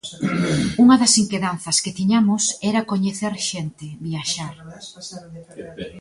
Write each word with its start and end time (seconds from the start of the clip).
Unha 0.83 0.95
das 1.01 1.13
inquedanzas 1.23 1.77
que 1.83 1.95
tiñamos 1.99 2.43
era 2.69 2.87
coñecer 2.91 3.33
xente, 3.49 3.85
viaxar. 4.05 4.55